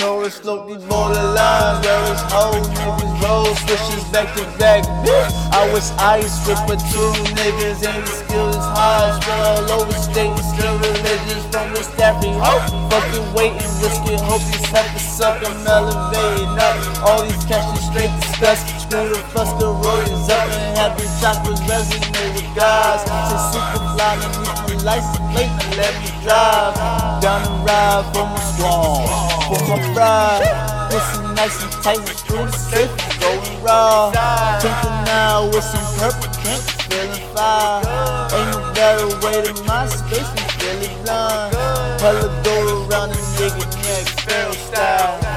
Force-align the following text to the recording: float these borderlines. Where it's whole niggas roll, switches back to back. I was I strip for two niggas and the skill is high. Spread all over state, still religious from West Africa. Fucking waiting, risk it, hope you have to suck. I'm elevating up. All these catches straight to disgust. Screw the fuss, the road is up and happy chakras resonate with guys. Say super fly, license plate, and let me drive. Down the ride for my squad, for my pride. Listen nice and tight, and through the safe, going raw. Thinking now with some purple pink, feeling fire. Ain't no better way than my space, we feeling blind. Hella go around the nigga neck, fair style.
float 0.00 0.68
these 0.68 0.84
borderlines. 0.88 1.84
Where 1.84 2.12
it's 2.12 2.22
whole 2.32 2.54
niggas 2.54 3.22
roll, 3.22 3.54
switches 3.54 4.04
back 4.12 4.34
to 4.36 4.44
back. 4.58 4.84
I 5.52 5.68
was 5.72 5.92
I 5.98 6.20
strip 6.22 6.58
for 6.64 6.78
two 6.88 7.10
niggas 7.36 7.84
and 7.84 8.02
the 8.02 8.10
skill 8.10 8.48
is 8.48 8.56
high. 8.56 9.18
Spread 9.20 9.40
all 9.46 9.82
over 9.82 9.92
state, 9.92 10.32
still 10.38 10.76
religious 10.78 11.44
from 11.52 11.72
West 11.72 11.98
Africa. 12.00 12.40
Fucking 12.90 13.32
waiting, 13.34 13.72
risk 13.82 14.02
it, 14.08 14.20
hope 14.20 14.42
you 14.48 14.60
have 14.72 14.88
to 14.92 15.00
suck. 15.00 15.42
I'm 15.44 15.66
elevating 15.66 16.56
up. 16.58 16.76
All 17.04 17.22
these 17.22 17.44
catches 17.44 17.84
straight 17.86 18.10
to 18.10 18.20
disgust. 18.20 18.64
Screw 18.86 19.08
the 19.08 19.20
fuss, 19.32 19.52
the 19.60 19.68
road 19.68 20.04
is 20.08 20.28
up 20.30 20.48
and 20.48 20.76
happy 20.78 21.06
chakras 21.20 21.60
resonate 21.68 22.34
with 22.34 22.50
guys. 22.56 23.04
Say 23.04 23.38
super 23.52 23.84
fly, 23.94 24.16
license 24.84 25.18
plate, 25.32 25.50
and 25.50 25.76
let 25.76 25.94
me 26.02 26.10
drive. 26.22 26.74
Down 27.20 27.42
the 27.42 27.50
ride 27.66 28.04
for 28.12 28.24
my 28.24 28.40
squad, 28.52 29.06
for 29.48 29.60
my 29.68 29.94
pride. 29.94 30.90
Listen 30.90 31.34
nice 31.34 31.62
and 31.62 31.72
tight, 31.82 31.98
and 31.98 32.18
through 32.26 32.46
the 32.46 32.52
safe, 32.52 32.92
going 33.20 33.62
raw. 33.62 34.10
Thinking 34.60 35.04
now 35.04 35.46
with 35.46 35.64
some 35.64 35.86
purple 35.98 36.30
pink, 36.42 36.62
feeling 36.88 37.34
fire. 37.34 37.82
Ain't 38.34 38.50
no 38.50 38.72
better 38.74 39.08
way 39.24 39.40
than 39.42 39.66
my 39.66 39.86
space, 39.86 40.28
we 40.34 40.42
feeling 40.58 41.02
blind. 41.04 41.54
Hella 42.00 42.28
go 42.42 42.86
around 42.88 43.10
the 43.10 43.20
nigga 43.38 43.66
neck, 43.84 44.06
fair 44.24 44.52
style. 44.52 45.29